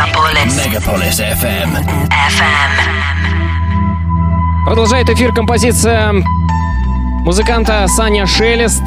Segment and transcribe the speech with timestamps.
[0.00, 0.56] Megapolis.
[0.56, 1.76] Megapolis FM.
[2.08, 2.70] FM.
[4.64, 6.14] Продолжает эфир композиция
[7.22, 8.82] музыканта Саня Шелест.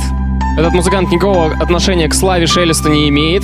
[0.57, 3.43] Этот музыкант никакого отношения к Славе Шелесту не имеет.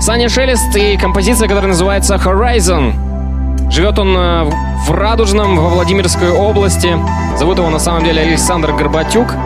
[0.00, 3.70] Саня Шелест и композиция, которая называется Horizon.
[3.70, 4.50] Живет он э,
[4.86, 6.98] в Радужном, во Владимирской области.
[7.38, 9.36] Зовут его на самом деле Александр Горбатюк.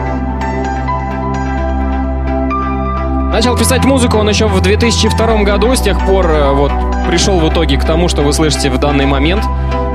[3.35, 6.71] Начал писать музыку он еще в 2002 году, с тех пор э, вот
[7.05, 9.43] пришел в итоге к тому, что вы слышите в данный момент.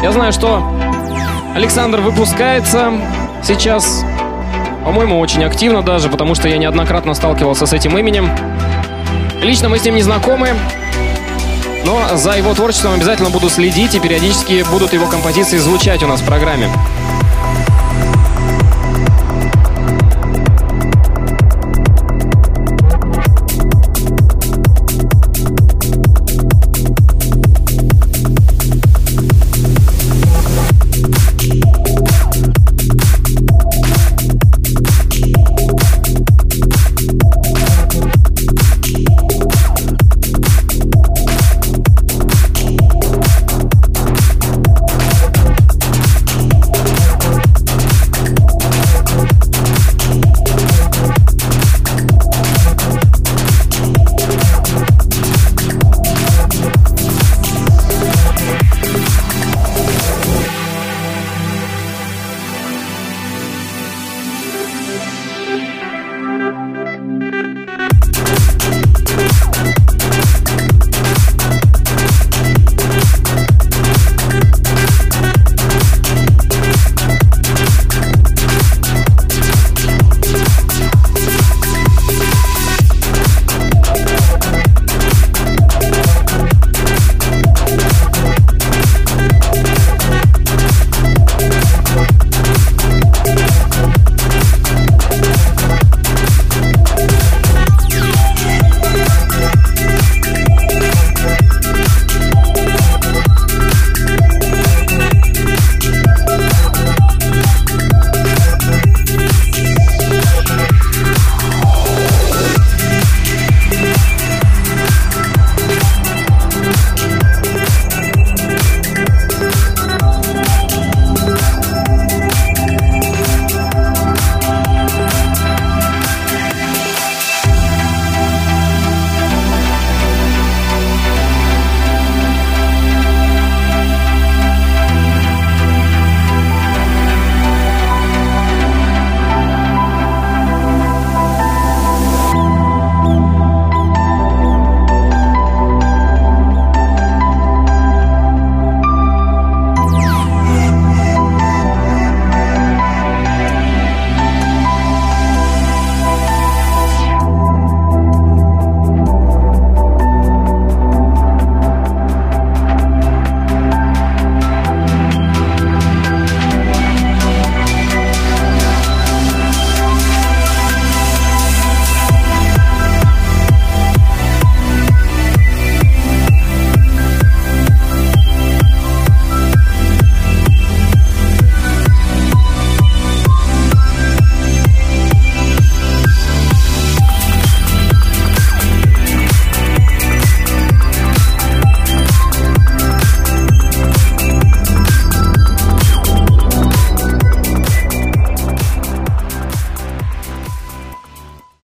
[0.02, 0.62] Я знаю, что
[1.54, 2.92] Александр выпускается
[3.42, 4.04] сейчас,
[4.84, 8.28] по-моему, очень активно даже, потому что я неоднократно сталкивался с этим именем.
[9.40, 10.50] Лично мы с ним не знакомы,
[11.86, 16.20] но за его творчеством обязательно буду следить, и периодически будут его композиции звучать у нас
[16.20, 16.68] в программе.